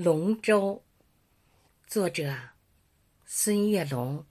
[0.00, 0.80] 龙舟，
[1.88, 2.32] 作者
[3.26, 4.24] 孙月龙。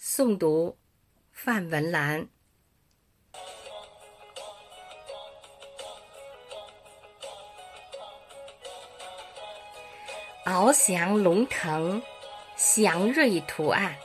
[0.00, 0.78] 诵读
[1.32, 2.28] 范文兰。
[10.44, 12.00] 翱翔龙腾，
[12.54, 13.96] 祥瑞图案，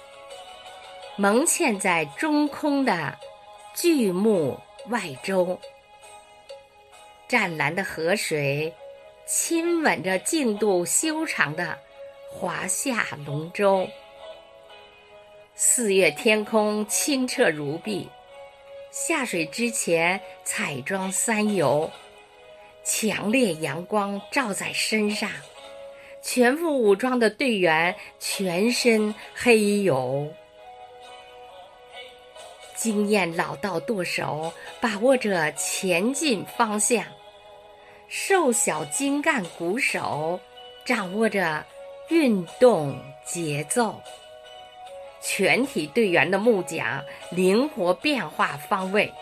[1.16, 3.16] 蒙嵌在中空的
[3.75, 5.61] 巨木外周。
[7.27, 8.73] 湛蓝的河水。
[9.32, 11.78] 亲吻着净度修长的
[12.32, 13.88] 华夏龙舟，
[15.54, 18.10] 四月天空清澈如碧，
[18.89, 21.92] 下水之前彩妆三游，
[22.83, 25.30] 强烈阳光照在身上，
[26.24, 30.27] 全副武装的队员全身黑油，
[32.75, 37.05] 经验老道舵手把握着前进方向。
[38.11, 40.39] 瘦小精干鼓手
[40.83, 41.63] 掌握着
[42.09, 44.01] 运动节奏，
[45.21, 49.13] 全体队员的木桨灵活变化方位，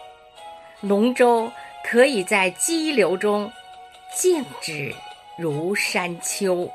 [0.80, 1.52] 龙舟
[1.84, 3.52] 可以在激流中
[4.16, 4.96] 静止
[5.38, 6.72] 如山丘。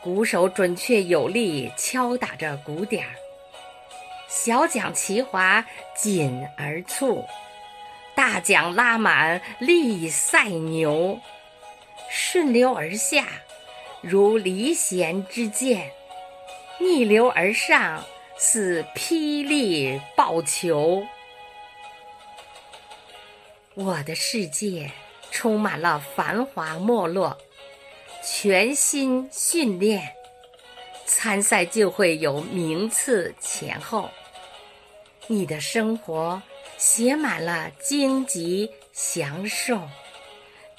[0.00, 3.14] 鼓手准确有力敲打着鼓点儿，
[4.28, 7.24] 小桨齐划紧而促。
[8.14, 11.18] 大奖拉满，力赛牛，
[12.10, 13.26] 顺流而下，
[14.00, 15.90] 如离弦之箭；
[16.78, 18.04] 逆流而上，
[18.36, 21.04] 似霹雳爆球。
[23.74, 24.90] 我的世界
[25.30, 27.38] 充满了繁华没落，
[28.22, 30.14] 全心训练，
[31.06, 34.10] 参赛就会有名次前后。
[35.28, 36.42] 你的生活。
[36.84, 39.88] 写满了荆棘享受，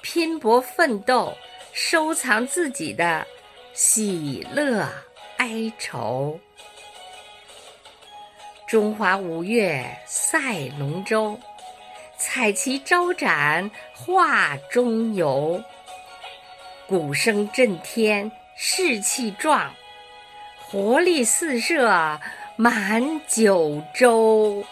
[0.02, 1.34] 拼搏奋斗，
[1.72, 3.26] 收藏自己的
[3.72, 4.86] 喜乐
[5.38, 6.38] 哀愁。
[8.68, 11.40] 中华五岳赛龙舟，
[12.18, 15.64] 彩旗招展画中游。
[16.86, 19.74] 鼓声震天，士气壮，
[20.66, 22.20] 活力四射
[22.56, 24.62] 满九州。